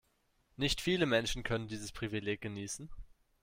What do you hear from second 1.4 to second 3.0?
können dieses Privileg genießen.